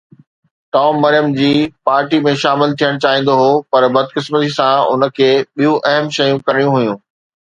[0.75, 1.49] Tom Maryam جي
[1.89, 6.75] party ۾ شامل ٿيڻ چاهيندو هو پر بدقسمتي سان هن کي ٻيون اهم شيون ڪرڻيون
[6.79, 6.99] هيون.